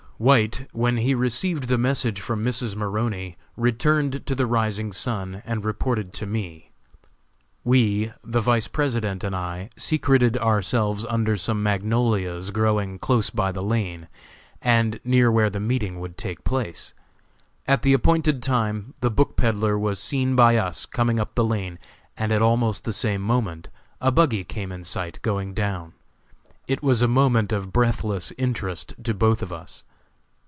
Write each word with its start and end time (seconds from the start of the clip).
White, 0.21 0.67
when 0.71 0.97
he 0.97 1.15
received 1.15 1.63
the 1.63 1.79
message 1.79 2.21
from 2.21 2.45
Mrs. 2.45 2.75
Maroney, 2.75 3.37
returned 3.57 4.23
to 4.27 4.35
the 4.35 4.45
Rising 4.45 4.91
Sun 4.91 5.41
and 5.47 5.65
reported 5.65 6.13
to 6.13 6.27
me. 6.27 6.69
We 7.63 8.11
(the 8.23 8.39
Vice 8.39 8.67
President 8.67 9.23
and 9.23 9.35
I) 9.35 9.71
secreted 9.77 10.37
ourselves 10.37 11.05
under 11.09 11.37
some 11.37 11.63
magnolias 11.63 12.51
growing 12.51 12.99
close 12.99 13.31
by 13.31 13.51
the 13.51 13.63
lane, 13.63 14.09
and 14.61 14.99
near 15.03 15.31
where 15.31 15.49
the 15.49 15.59
meeting 15.59 15.99
would 15.99 16.19
take 16.19 16.43
place. 16.43 16.93
At 17.67 17.81
the 17.81 17.93
appointed 17.93 18.43
time 18.43 18.93
the 19.01 19.09
book 19.09 19.35
peddler 19.35 19.75
was 19.79 19.99
seen 19.99 20.35
by 20.35 20.55
us 20.55 20.85
coming 20.85 21.19
up 21.19 21.33
the 21.33 21.43
lane, 21.43 21.79
and 22.15 22.31
at 22.31 22.43
almost 22.43 22.83
the 22.83 22.93
same 22.93 23.23
moment 23.23 23.69
a 23.99 24.11
buggy 24.11 24.43
came 24.43 24.71
in 24.71 24.83
sight 24.83 25.19
going 25.23 25.55
down. 25.55 25.93
It 26.67 26.83
was 26.83 27.01
a 27.01 27.07
moment 27.07 27.51
of 27.51 27.73
breathless 27.73 28.31
interest 28.37 28.93
to 29.03 29.15
both 29.15 29.41
of 29.41 29.51
us. 29.51 29.83